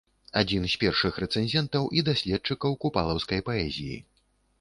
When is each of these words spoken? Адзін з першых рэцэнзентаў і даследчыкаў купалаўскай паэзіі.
Адзін 0.39 0.63
з 0.69 0.77
першых 0.83 1.19
рэцэнзентаў 1.23 1.83
і 1.99 2.03
даследчыкаў 2.07 2.79
купалаўскай 2.87 3.45
паэзіі. 3.51 4.01